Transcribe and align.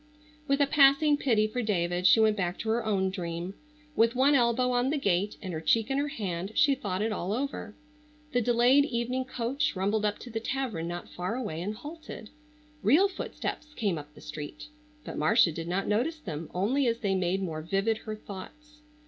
With 0.47 0.59
a 0.61 0.65
passing 0.65 1.15
pity 1.15 1.45
for 1.45 1.61
David 1.61 2.07
she 2.07 2.19
went 2.19 2.35
back 2.35 2.57
to 2.57 2.69
her 2.69 2.83
own 2.83 3.11
dream. 3.11 3.53
With 3.95 4.15
one 4.15 4.33
elbow 4.33 4.71
on 4.71 4.89
the 4.89 4.97
gate 4.97 5.37
and 5.43 5.53
her 5.53 5.61
cheek 5.61 5.91
in 5.91 5.99
her 5.99 6.07
hand 6.07 6.53
she 6.55 6.73
thought 6.73 7.03
it 7.03 7.11
all 7.11 7.31
over. 7.33 7.75
The 8.31 8.41
delayed 8.41 8.83
evening 8.85 9.25
coach 9.25 9.75
rumbled 9.75 10.03
up 10.03 10.17
to 10.21 10.31
the 10.31 10.39
tavern 10.39 10.87
not 10.87 11.07
far 11.09 11.35
away 11.35 11.61
and 11.61 11.75
halted. 11.75 12.31
Real 12.81 13.07
footsteps 13.07 13.75
came 13.75 13.99
up 13.99 14.15
the 14.15 14.21
street, 14.21 14.69
but 15.05 15.19
Marcia 15.19 15.51
did 15.51 15.67
not 15.67 15.85
notice 15.87 16.17
them 16.17 16.49
only 16.51 16.87
as 16.87 17.01
they 17.01 17.13
made 17.13 17.43
more 17.43 17.61
vivid 17.61 17.99
her 17.99 18.15
thoughts. 18.15 18.81